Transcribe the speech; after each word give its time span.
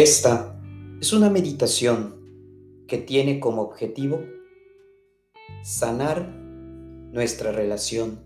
Esta 0.00 0.58
es 0.98 1.12
una 1.12 1.28
meditación 1.28 2.16
que 2.88 2.96
tiene 2.96 3.38
como 3.38 3.60
objetivo 3.60 4.24
sanar 5.62 6.26
nuestra 6.26 7.52
relación 7.52 8.24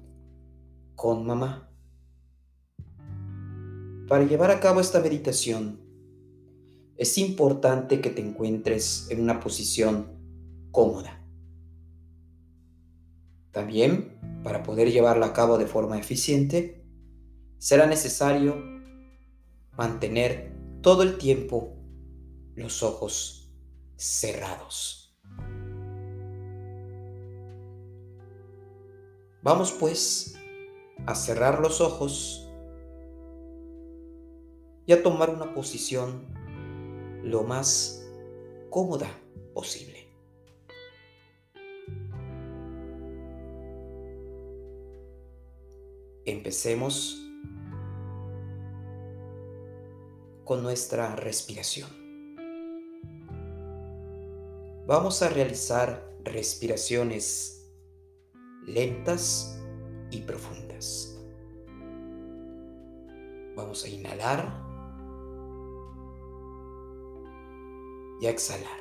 con 0.95 1.27
mamá. 1.27 1.69
Para 4.07 4.23
llevar 4.23 4.53
a 4.53 4.61
cabo 4.61 4.81
esta 4.81 5.01
meditación, 5.01 5.81
es 6.97 7.19
importante 7.19 8.01
que 8.01 8.11
te 8.11 8.23
encuentres 8.23 9.09
en 9.11 9.21
una 9.21 9.41
posición 9.41 10.13
cómoda. 10.71 11.27
También, 13.51 14.17
para 14.45 14.63
poder 14.63 14.93
llevarla 14.93 15.27
a 15.27 15.33
cabo 15.33 15.59
de 15.59 15.67
forma 15.67 15.99
eficiente, 15.99 16.85
será 17.59 17.89
necesario 17.89 18.63
mantener 19.77 20.54
todo 20.85 21.03
el 21.03 21.17
tiempo 21.17 21.79
los 22.57 22.83
ojos 22.83 23.51
cerrados. 23.97 25.17
Vamos 29.43 29.73
pues 29.73 30.39
a 31.07 31.15
cerrar 31.15 31.61
los 31.61 31.81
ojos 31.81 32.47
y 34.85 34.93
a 34.93 35.03
tomar 35.03 35.31
una 35.31 35.55
posición 35.55 36.27
lo 37.23 37.45
más 37.45 38.07
cómoda 38.69 39.09
posible. 39.55 40.07
Empecemos 46.27 47.24
con 50.45 50.63
nuestra 50.63 51.17
respiración. 51.17 51.89
Vamos 54.87 55.23
a 55.23 55.31
realizar 55.31 56.15
respiraciones 56.23 57.73
lentas 58.67 59.59
y 60.11 60.21
profundas. 60.21 61.19
Vamos 63.57 63.85
a 63.85 63.89
inhalar 63.89 64.63
y 68.21 68.27
a 68.27 68.31
exhalar, 68.31 68.81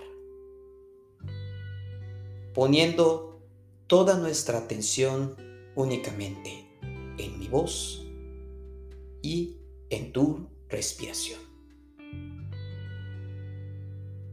poniendo 2.54 3.42
toda 3.88 4.18
nuestra 4.18 4.58
atención 4.58 5.38
únicamente 5.76 6.68
en 7.18 7.40
mi 7.40 7.48
voz 7.48 8.06
y 9.22 9.58
en 9.90 10.12
tu 10.12 10.50
respiración. 10.68 11.53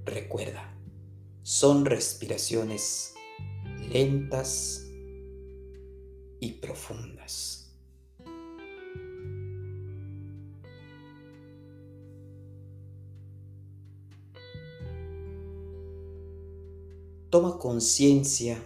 Recuerda, 0.04 0.74
son 1.42 1.84
respiraciones 1.84 3.14
lentas 3.92 4.86
y 6.40 6.52
profundas. 6.52 7.74
Toma 17.30 17.58
conciencia 17.58 18.58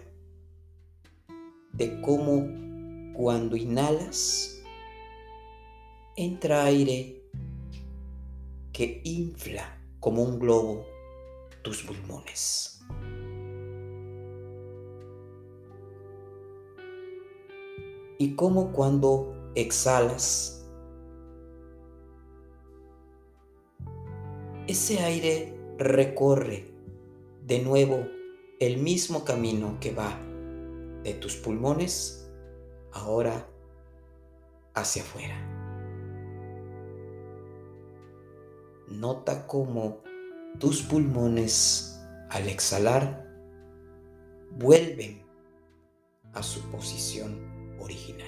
de 1.73 2.01
cómo 2.01 3.13
cuando 3.13 3.55
inhalas 3.55 4.63
entra 6.15 6.65
aire 6.65 7.21
que 8.71 9.01
infla 9.03 9.79
como 9.99 10.23
un 10.23 10.39
globo 10.39 10.94
tus 11.65 11.81
pulmones. 11.81 12.79
Y 18.19 18.35
como 18.35 18.71
cuando 18.71 19.51
exhalas, 19.55 20.63
ese 24.67 24.99
aire 24.99 25.57
recorre 25.79 26.67
de 27.47 27.59
nuevo 27.63 28.05
el 28.59 28.77
mismo 28.77 29.25
camino 29.25 29.77
que 29.81 29.91
va 29.91 30.19
de 31.03 31.15
tus 31.15 31.35
pulmones 31.35 32.29
ahora 32.93 33.47
hacia 34.75 35.01
afuera. 35.01 35.35
Nota 38.87 39.47
cómo 39.47 40.03
tus 40.59 40.81
pulmones 40.81 41.99
al 42.29 42.47
exhalar 42.47 43.25
vuelven 44.51 45.21
a 46.33 46.43
su 46.43 46.61
posición 46.71 47.75
original. 47.79 48.27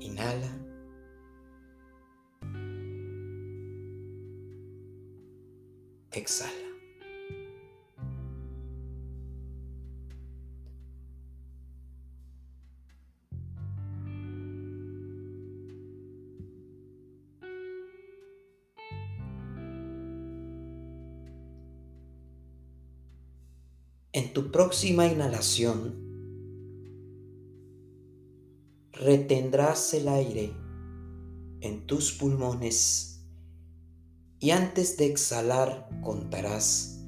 Inhala. 0.00 0.48
Exhala. 6.12 6.61
Tu 24.32 24.50
próxima 24.50 25.06
inhalación, 25.06 25.94
retendrás 28.92 29.92
el 29.92 30.08
aire 30.08 30.54
en 31.60 31.86
tus 31.86 32.12
pulmones 32.12 33.26
y 34.38 34.52
antes 34.52 34.96
de 34.96 35.04
exhalar 35.04 35.86
contarás 36.00 37.04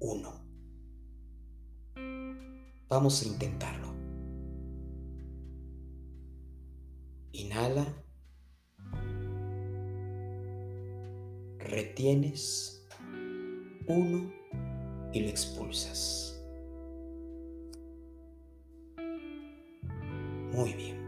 uno. 0.00 0.44
Vamos 2.88 3.22
a 3.22 3.28
intentarlo. 3.28 3.94
Inhala. 7.30 7.86
Retienes. 11.58 12.84
Uno 13.86 14.37
y 15.12 15.20
lo 15.20 15.28
expulsas. 15.28 16.40
Muy 20.52 20.72
bien. 20.72 20.98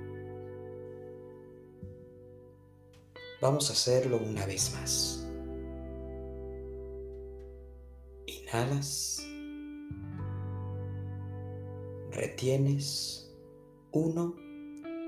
Vamos 3.41 3.71
a 3.71 3.73
hacerlo 3.73 4.19
una 4.19 4.47
vez 4.47 4.73
más. 4.75 5.27
Inhalas. 8.27 9.27
Retienes. 12.11 13.33
Uno 13.93 14.37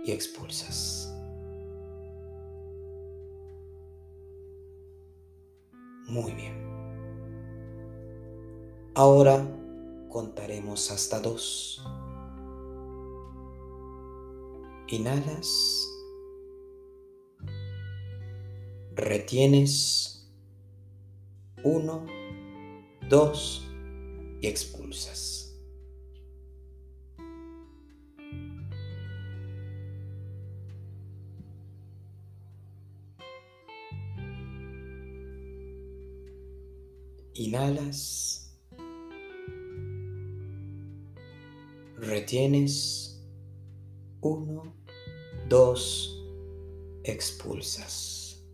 y 0.05 0.11
expulsas. 0.11 1.15
Muy 6.09 6.33
bien. 6.33 6.72
Ahora 8.95 9.43
contaremos 10.11 10.91
hasta 10.91 11.19
dos. 11.19 11.83
Inhalas. 14.89 15.89
Retienes. 18.95 20.31
Uno, 21.65 22.05
dos 23.09 23.67
y 24.43 24.47
expulsas. 24.47 25.57
Inhalas. 37.33 38.52
Retienes, 42.03 43.25
uno, 44.21 44.75
dos, 45.49 46.23
expulsas. 47.05 48.45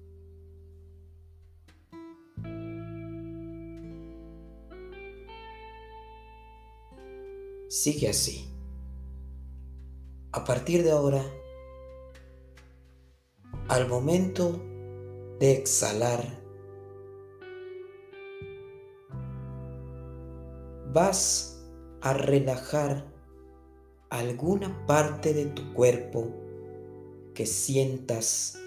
Sigue 7.68 8.08
así. 8.08 8.48
A 10.32 10.44
partir 10.44 10.84
de 10.84 10.92
ahora, 10.92 11.24
Al 13.68 13.86
momento 13.86 14.58
de 15.40 15.52
exhalar, 15.52 16.24
vas 20.90 21.62
a 22.00 22.14
relajar 22.14 23.04
alguna 24.10 24.86
parte 24.86 25.34
de 25.34 25.46
tu 25.46 25.72
cuerpo 25.74 26.32
que 27.34 27.46
sientas 27.46 28.58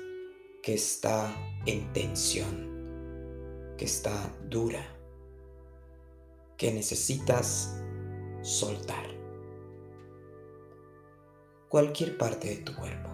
que 0.61 0.75
está 0.75 1.35
en 1.65 1.91
tensión, 1.93 3.75
que 3.77 3.85
está 3.85 4.13
dura, 4.49 4.83
que 6.57 6.71
necesitas 6.71 7.81
soltar. 8.41 9.05
Cualquier 11.69 12.17
parte 12.17 12.49
de 12.49 12.57
tu 12.57 12.75
cuerpo. 12.75 13.09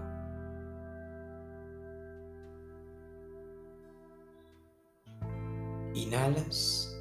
Inhalas. 5.94 6.94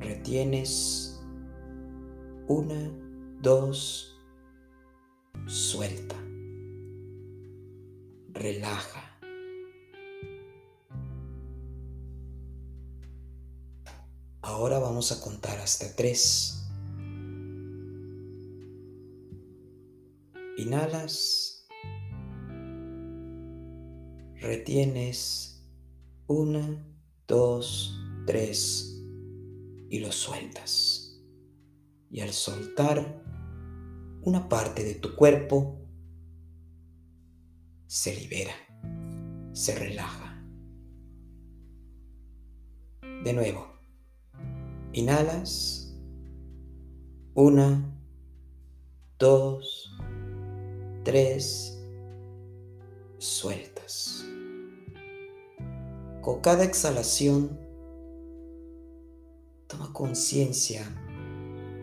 Retienes. 0.00 1.13
Una, 2.46 2.92
dos. 3.40 4.18
Suelta. 5.46 6.16
Relaja. 8.34 9.18
Ahora 14.42 14.78
vamos 14.78 15.10
a 15.10 15.22
contar 15.22 15.58
hasta 15.58 15.96
tres. 15.96 16.66
Inhalas. 20.58 21.66
Retienes. 24.34 25.66
Una, 26.26 26.86
dos, 27.26 27.98
tres. 28.26 29.02
Y 29.88 30.00
lo 30.00 30.12
sueltas. 30.12 30.93
Y 32.14 32.20
al 32.20 32.32
soltar 32.32 33.20
una 34.22 34.48
parte 34.48 34.84
de 34.84 34.94
tu 34.94 35.16
cuerpo, 35.16 35.80
se 37.88 38.14
libera, 38.14 38.52
se 39.52 39.76
relaja. 39.76 40.40
De 43.24 43.32
nuevo. 43.32 43.66
Inhalas. 44.92 45.92
Una, 47.34 47.82
dos, 49.18 49.92
tres. 51.02 51.84
Sueltas. 53.18 54.24
Con 56.22 56.40
cada 56.42 56.62
exhalación, 56.62 57.58
toma 59.66 59.92
conciencia 59.92 61.03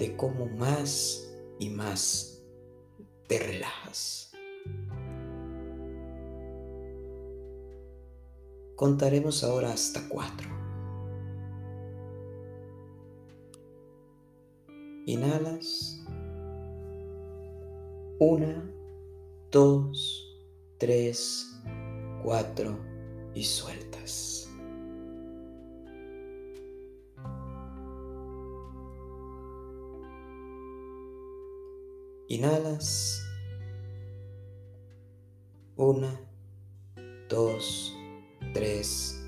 de 0.01 0.17
cómo 0.17 0.47
más 0.47 1.31
y 1.59 1.69
más 1.69 2.43
te 3.27 3.37
relajas. 3.37 4.31
Contaremos 8.75 9.43
ahora 9.43 9.71
hasta 9.71 10.01
cuatro. 10.09 10.49
Inhalas. 15.05 16.03
Una, 18.17 18.73
dos, 19.51 20.35
tres, 20.79 21.45
cuatro 22.23 22.75
y 23.35 23.43
sueltas. 23.43 24.40
Inhalas. 32.31 33.21
Una, 35.75 36.17
dos, 37.27 37.93
tres, 38.53 39.21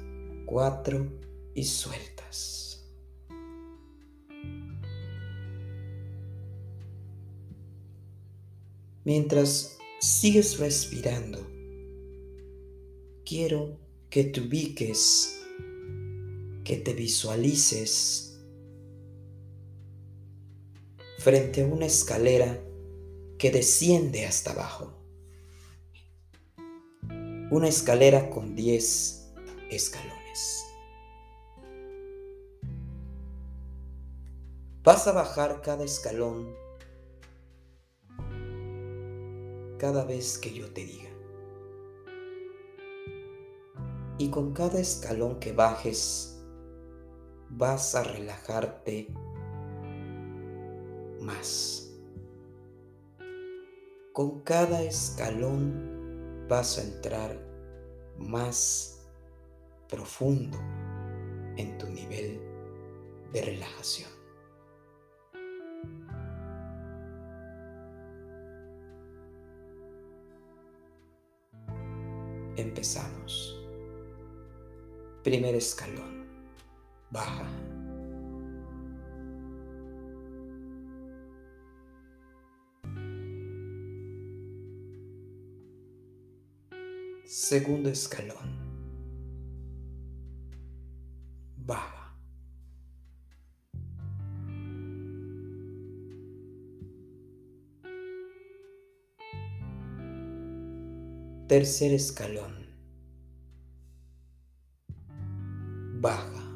cuatro 0.46 1.12
y 1.54 1.66
sueltas. 1.66 2.90
Mientras 9.04 9.78
sigues 10.00 10.58
respirando, 10.60 11.46
quiero 13.26 13.82
que 14.10 14.24
te 14.24 14.40
ubiques, 14.40 15.44
que 16.64 16.78
te 16.78 16.94
visualices 16.94 18.40
frente 21.20 21.64
a 21.64 21.68
una 21.68 21.88
escalera 21.88 22.64
que 23.44 23.52
desciende 23.52 24.26
hasta 24.26 24.52
abajo. 24.52 24.94
Una 27.52 27.68
escalera 27.68 28.30
con 28.30 28.56
10 28.56 29.34
escalones. 29.70 30.66
Vas 34.82 35.08
a 35.08 35.12
bajar 35.12 35.62
cada 35.62 35.84
escalón 35.84 36.56
cada 39.78 40.06
vez 40.06 40.38
que 40.38 40.54
yo 40.54 40.72
te 40.72 40.86
diga. 40.86 41.10
Y 44.20 44.30
con 44.30 44.54
cada 44.54 44.80
escalón 44.80 45.42
que 45.42 45.52
bajes, 45.52 46.42
vas 47.50 47.94
a 47.94 48.04
relajarte 48.06 49.14
más. 51.20 51.83
Con 54.14 54.42
cada 54.42 54.84
escalón 54.84 56.46
vas 56.48 56.78
a 56.78 56.84
entrar 56.84 57.36
más 58.20 59.04
profundo 59.90 60.60
en 61.58 61.76
tu 61.80 61.90
nivel 61.90 62.40
de 63.32 63.42
relajación. 63.42 64.12
Empezamos. 72.56 73.60
Primer 75.24 75.56
escalón. 75.56 76.28
Baja. 77.10 77.48
Segundo 87.36 87.90
escalón. 87.90 88.48
Baja. 91.58 92.16
Tercer 101.48 101.94
escalón. 101.94 102.68
Baja. 106.02 106.56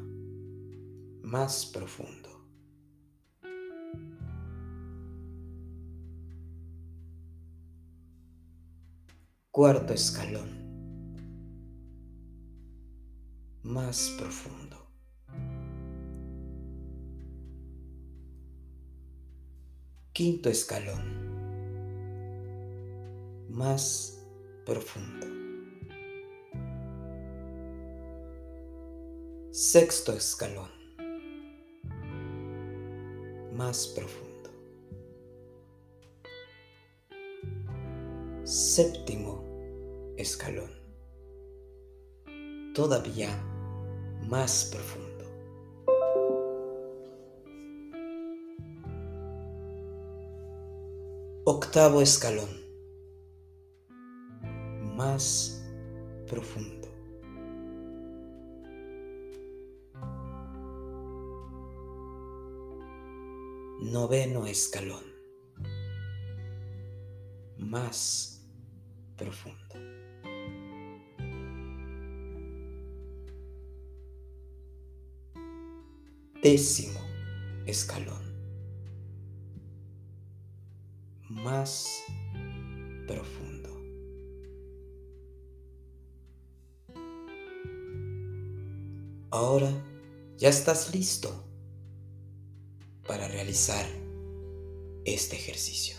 Más 1.24 1.66
profundo. 1.66 2.28
Cuarto 9.50 9.92
escalón. 9.92 10.57
Más 13.78 14.10
profundo. 14.18 14.76
Quinto 20.12 20.48
escalón. 20.50 21.04
Más 23.48 24.20
profundo. 24.66 25.26
Sexto 29.52 30.12
escalón. 30.12 30.70
Más 33.54 33.86
profundo. 33.86 34.50
Séptimo 38.42 39.44
escalón. 40.16 40.72
Todavía 42.74 43.47
más 44.28 44.70
profundo. 44.72 45.24
Octavo 51.44 52.02
escalón 52.02 52.68
más 54.98 55.62
profundo. 56.26 56.88
Noveno 63.80 64.44
escalón. 64.46 65.04
Más 67.58 68.44
profundo. 69.16 69.87
Décimo 76.42 77.00
escalón. 77.66 78.22
Más 81.28 82.04
profundo. 83.08 83.68
Ahora 89.30 89.70
ya 90.36 90.48
estás 90.48 90.94
listo 90.94 91.44
para 93.04 93.26
realizar 93.26 93.84
este 95.04 95.34
ejercicio. 95.34 95.97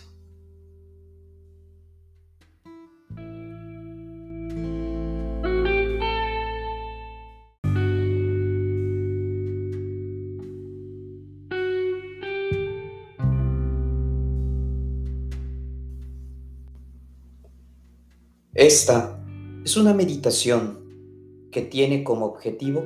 Esta 18.60 19.18
es 19.64 19.78
una 19.78 19.94
meditación 19.94 21.48
que 21.50 21.62
tiene 21.62 22.04
como 22.04 22.26
objetivo 22.26 22.84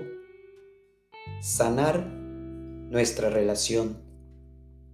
sanar 1.41 2.07
nuestra 2.07 3.29
relación 3.29 3.97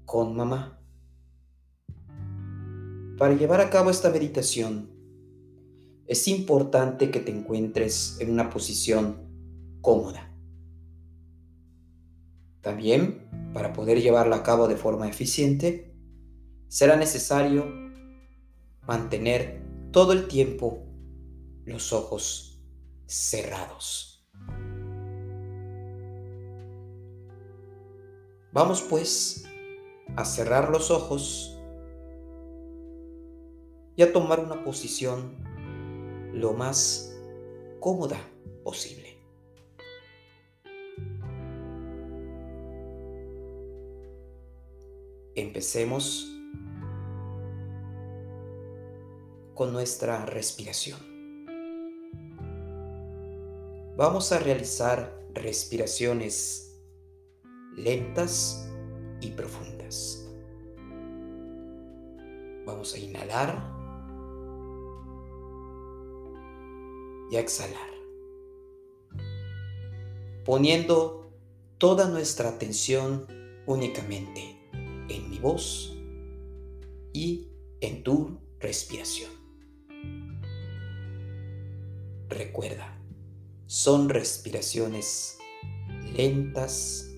con 0.06 0.34
mamá. 0.34 0.80
Para 3.18 3.34
llevar 3.34 3.60
a 3.60 3.68
cabo 3.68 3.90
esta 3.90 4.08
meditación, 4.08 4.88
es 6.06 6.26
importante 6.28 7.10
que 7.10 7.20
te 7.20 7.30
encuentres 7.30 8.16
en 8.18 8.30
una 8.30 8.48
posición 8.48 9.18
cómoda. 9.82 10.34
También, 12.62 13.28
para 13.52 13.74
poder 13.74 14.00
llevarla 14.00 14.36
a 14.36 14.42
cabo 14.42 14.66
de 14.66 14.78
forma 14.78 15.10
eficiente, 15.10 15.94
será 16.68 16.96
necesario 16.96 17.66
mantener 18.86 19.68
todo 19.92 20.12
el 20.12 20.28
tiempo 20.28 20.86
los 21.64 21.92
ojos 21.92 22.62
cerrados. 23.06 24.24
Vamos 28.52 28.82
pues 28.82 29.44
a 30.16 30.24
cerrar 30.24 30.70
los 30.70 30.90
ojos 30.90 31.56
y 33.96 34.02
a 34.02 34.12
tomar 34.12 34.40
una 34.40 34.62
posición 34.64 35.36
lo 36.32 36.52
más 36.52 37.12
cómoda 37.80 38.18
posible. 38.62 39.18
Empecemos 45.34 46.39
con 49.60 49.74
nuestra 49.74 50.24
respiración. 50.24 50.98
Vamos 53.94 54.32
a 54.32 54.38
realizar 54.38 55.22
respiraciones 55.34 56.82
lentas 57.76 58.66
y 59.20 59.32
profundas. 59.32 60.26
Vamos 62.64 62.94
a 62.94 62.98
inhalar 63.00 63.62
y 67.30 67.36
a 67.36 67.40
exhalar, 67.40 67.90
poniendo 70.46 71.30
toda 71.76 72.08
nuestra 72.08 72.48
atención 72.48 73.26
únicamente 73.66 74.58
en 74.72 75.28
mi 75.28 75.38
voz 75.38 75.94
y 77.12 77.52
en 77.82 78.02
tu 78.02 78.38
respiración. 78.58 79.39
Recuerda, 82.28 82.96
son 83.66 84.08
respiraciones 84.08 85.38
lentas 86.16 87.10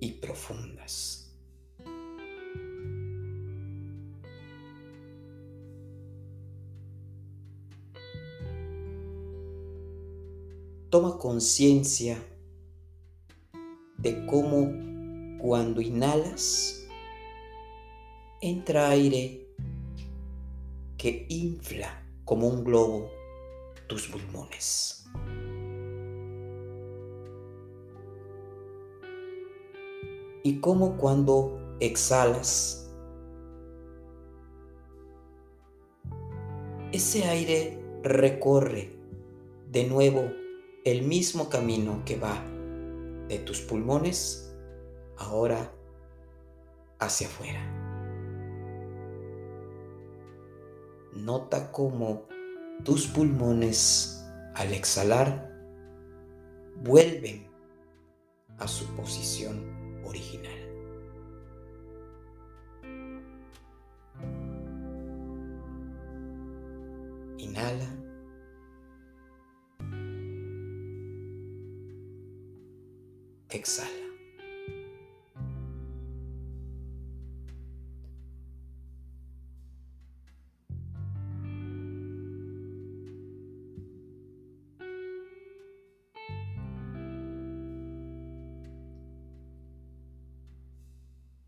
y 0.00 0.12
profundas. 0.12 1.34
Toma 10.90 11.18
conciencia 11.18 12.16
de 13.98 14.24
cómo 14.26 14.72
cuando 15.40 15.80
inhalas 15.80 16.86
entra 18.40 18.90
aire 18.90 19.45
que 20.96 21.26
infla 21.28 22.02
como 22.24 22.48
un 22.48 22.64
globo 22.64 23.10
tus 23.86 24.08
pulmones. 24.08 24.96
y 30.46 30.60
como 30.60 30.96
cuando 30.96 31.58
exhalas, 31.80 32.88
ese 36.92 37.24
aire 37.24 37.82
recorre 38.04 38.92
de 39.72 39.88
nuevo 39.88 40.30
el 40.84 41.02
mismo 41.02 41.48
camino 41.48 42.00
que 42.04 42.16
va 42.16 42.40
de 43.26 43.40
tus 43.40 43.60
pulmones 43.60 44.54
ahora 45.18 45.72
hacia 47.00 47.26
afuera. 47.26 47.75
Nota 51.16 51.72
cómo 51.72 52.26
tus 52.84 53.06
pulmones 53.06 54.22
al 54.54 54.72
exhalar 54.74 55.50
vuelven 56.82 57.46
a 58.58 58.68
su 58.68 58.84
posición 58.94 60.02
original. 60.04 60.52
Inhala. 67.38 67.88
Exhala. 73.48 73.95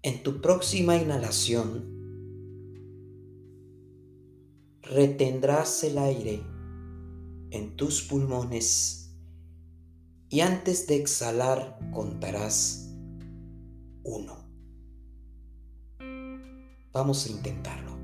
En 0.09 0.23
tu 0.23 0.41
próxima 0.41 0.97
inhalación, 0.97 1.85
retendrás 4.81 5.85
el 5.85 5.99
aire 5.99 6.41
en 7.51 7.77
tus 7.77 8.01
pulmones 8.05 9.15
y 10.31 10.41
antes 10.41 10.87
de 10.87 10.97
exhalar 10.97 11.79
contarás 11.93 12.91
uno. 14.03 14.49
Vamos 16.91 17.27
a 17.27 17.31
intentarlo. 17.31 17.99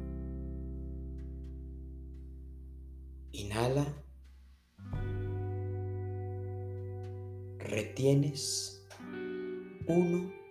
Inhala. 3.32 3.86
Retienes. 7.60 8.86
Uno 9.88 10.43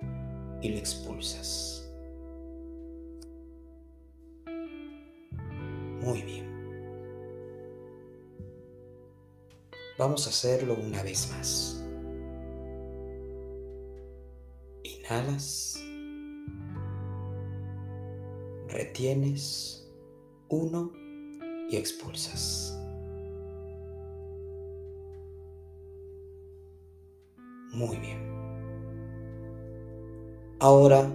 y 0.64 0.70
lo 0.70 0.78
expulsas. 0.78 1.92
Muy 6.02 6.22
bien. 6.22 6.44
Vamos 10.00 10.26
a 10.26 10.30
hacerlo 10.30 10.76
una 10.76 11.04
vez 11.04 11.30
más. 11.32 11.84
Inhalas. 14.84 15.84
Retienes. 18.70 19.86
Uno 20.48 20.94
y 21.70 21.76
expulsas. 21.76 22.78
Muy 27.74 27.98
bien. 27.98 28.33
Ahora 30.66 31.12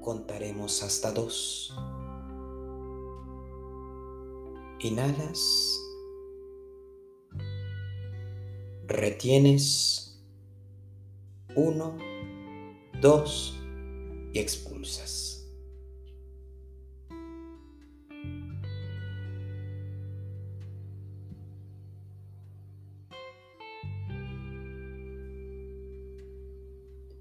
contaremos 0.00 0.82
hasta 0.82 1.12
dos. 1.12 1.72
Inhalas. 4.80 5.78
Retienes. 8.88 10.20
Uno, 11.54 11.96
dos 13.00 13.56
y 14.32 14.40
expulsas. 14.40 15.48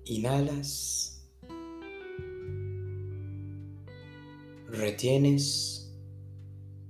Inhalas. 0.05 0.98
Retienes. 4.79 5.93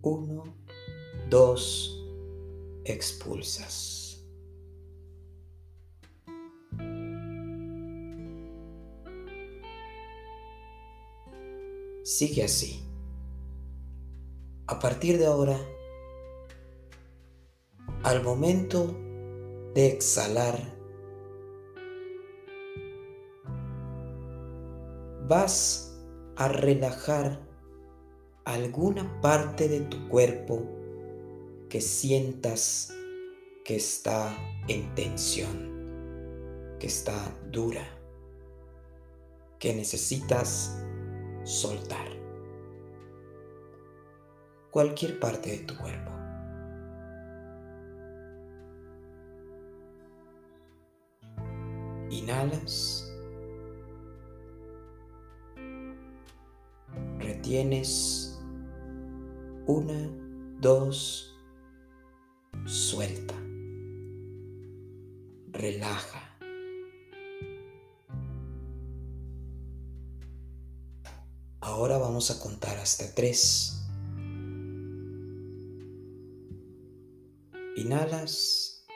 Uno, 0.04 0.44
dos, 1.28 2.06
expulsas. 2.86 4.24
Sigue 12.04 12.44
así. 12.44 12.86
A 14.68 14.78
partir 14.78 15.18
de 15.18 15.26
ahora, 15.26 15.60
al 18.04 18.22
momento 18.22 18.96
de 19.74 19.88
exhalar, 19.88 20.60
vas 25.28 26.00
a 26.36 26.50
relajar 26.50 27.49
alguna 28.46 29.22
parte 29.22 29.68
de 29.68 29.82
tu 29.82 30.08
cuerpo 30.10 30.66
que 31.70 31.82
sientas 31.82 32.94
que 33.64 33.76
está 33.76 34.36
en 34.68 34.94
tensión, 34.96 36.78
que 36.80 36.88
está 36.88 37.14
dura, 37.52 37.86
que 39.60 39.74
necesitas 39.74 40.84
soltar. 41.44 42.08
Cualquier 44.72 45.20
parte 45.20 45.52
de 45.52 45.60
tu 45.60 45.78
cuerpo. 45.78 46.12
Inhalas. 52.10 53.10
Tienes 57.50 58.29
una, 59.70 60.12
dos, 60.60 61.38
suelta, 62.66 63.36
relaja. 65.52 66.36
Ahora 71.62 72.00
vamos 72.00 72.32
a 72.32 72.40
contar 72.40 72.80
hasta 72.80 73.14
tres. 73.14 73.88
Inhalas, 77.78 78.88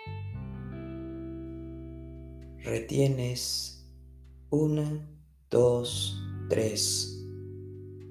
retienes 2.63 3.85
una, 4.49 5.07
dos, 5.51 6.19
tres, 6.49 7.23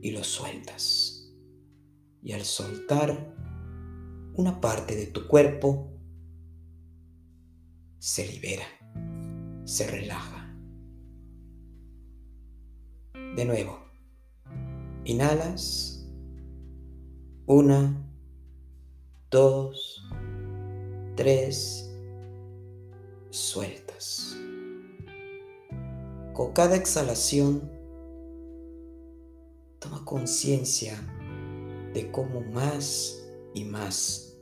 y 0.00 0.12
lo 0.12 0.22
sueltas. 0.22 1.21
Y 2.22 2.32
al 2.32 2.44
soltar 2.44 3.34
una 4.34 4.60
parte 4.60 4.94
de 4.94 5.06
tu 5.06 5.26
cuerpo, 5.26 5.92
se 7.98 8.26
libera, 8.26 8.64
se 9.64 9.86
relaja. 9.86 10.56
De 13.36 13.44
nuevo, 13.44 13.78
inhalas. 15.04 16.08
Una, 17.46 18.08
dos, 19.30 20.08
tres, 21.16 21.92
sueltas. 23.30 24.36
Con 26.32 26.52
cada 26.52 26.76
exhalación, 26.76 27.70
toma 29.80 30.04
conciencia 30.04 30.96
de 31.92 32.10
cómo 32.10 32.40
más 32.40 33.22
y 33.54 33.64
más 33.64 34.38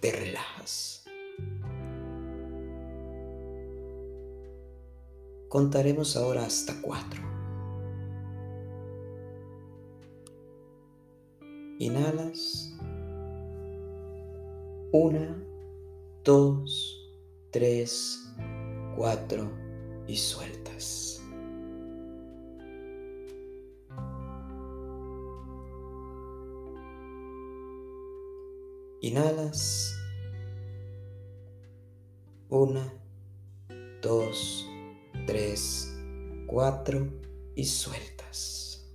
te 0.00 0.12
relajas. 0.12 1.04
Contaremos 5.48 6.16
ahora 6.16 6.44
hasta 6.44 6.80
cuatro. 6.80 7.20
Inhalas. 11.80 12.72
Una, 14.92 15.42
dos, 16.22 17.10
tres, 17.50 18.32
cuatro 18.96 19.50
y 20.06 20.16
sueltas. 20.16 21.09
Inhalas. 29.02 29.96
Una, 32.50 32.92
dos, 34.02 34.68
tres, 35.26 35.90
cuatro 36.46 37.08
y 37.54 37.64
sueltas. 37.64 38.86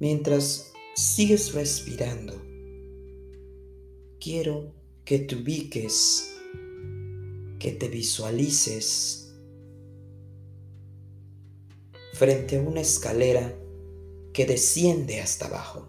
Mientras 0.00 0.72
sigues 0.96 1.54
respirando, 1.54 2.34
quiero 4.18 4.74
que 5.04 5.20
te 5.20 5.36
ubiques, 5.36 6.36
que 7.60 7.70
te 7.70 7.88
visualices 7.88 9.36
frente 12.14 12.56
a 12.56 12.60
una 12.60 12.80
escalera 12.80 13.60
que 14.34 14.46
desciende 14.46 15.20
hasta 15.20 15.46
abajo. 15.46 15.86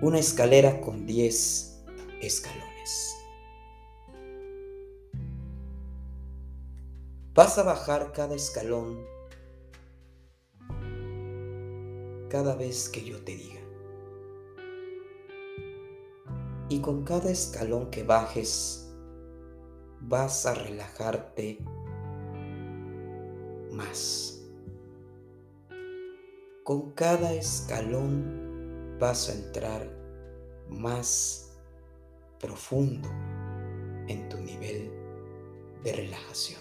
Una 0.00 0.20
escalera 0.20 0.80
con 0.80 1.04
10 1.04 1.84
escalones. 2.22 3.16
Vas 7.34 7.58
a 7.58 7.64
bajar 7.64 8.12
cada 8.12 8.36
escalón 8.36 9.04
cada 12.28 12.54
vez 12.54 12.88
que 12.88 13.04
yo 13.04 13.18
te 13.24 13.36
diga. 13.36 13.60
Y 16.68 16.80
con 16.80 17.02
cada 17.02 17.32
escalón 17.32 17.90
que 17.90 18.04
bajes, 18.04 18.88
vas 20.02 20.46
a 20.46 20.54
relajarte 20.54 21.58
más. 23.72 24.39
Con 26.70 26.92
cada 26.92 27.32
escalón 27.32 28.96
vas 29.00 29.28
a 29.28 29.34
entrar 29.34 29.90
más 30.68 31.58
profundo 32.38 33.08
en 34.06 34.28
tu 34.28 34.38
nivel 34.38 34.88
de 35.82 35.92
relajación. 35.92 36.60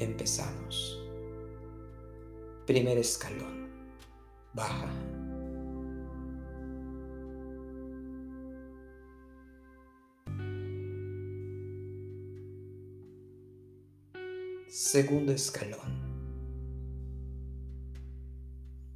Empezamos. 0.00 1.00
Primer 2.66 2.98
escalón. 2.98 3.70
Baja. 4.52 4.90
Segundo 14.92 15.32
escalón. 15.32 15.90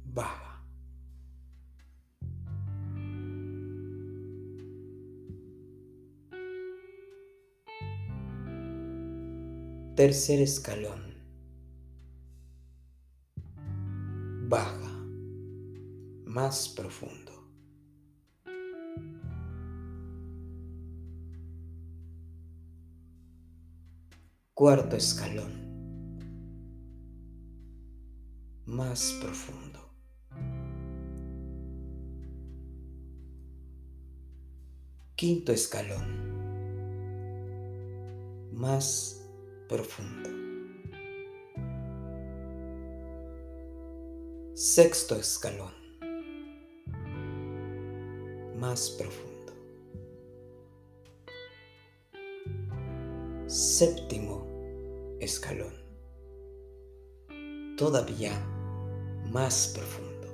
Baja. 0.05 0.63
Tercer 9.95 10.41
escalón. 10.41 11.15
Baja. 14.47 15.03
Más 16.27 16.69
profundo. 16.69 17.31
Cuarto 24.53 24.95
escalón. 24.95 25.66
Profundo. 28.97 29.79
Quinto 35.15 35.51
escalón. 35.51 36.07
Más 38.53 39.23
profundo. 39.69 40.29
Sexto 44.55 45.15
escalón. 45.15 45.73
Más 48.57 48.89
profundo. 48.89 49.53
Séptimo 53.45 54.47
escalón. 55.19 55.75
Todavía 57.77 58.56
más 59.37 59.67
profundo. 59.67 60.27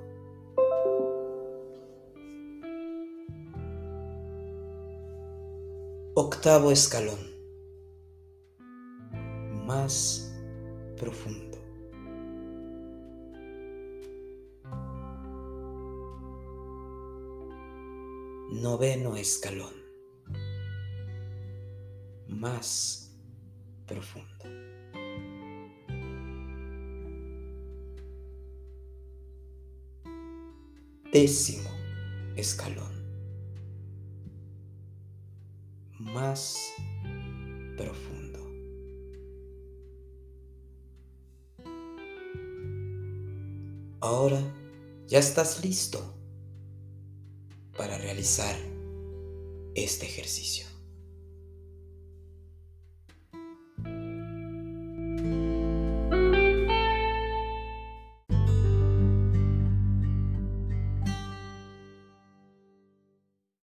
Octavo 6.14 6.70
escalón. 6.70 7.18
Más 9.66 10.32
profundo. 10.96 11.58
Noveno 18.52 19.16
escalón. 19.16 19.74
Más 22.26 23.14
profundo. 23.86 24.63
Décimo 31.14 31.70
escalón. 32.34 32.92
Más 36.00 36.58
profundo. 37.76 38.40
Ahora 44.00 44.42
ya 45.06 45.20
estás 45.20 45.64
listo 45.64 46.02
para 47.76 47.96
realizar 47.96 48.56
este 49.76 50.06
ejercicio. 50.06 50.73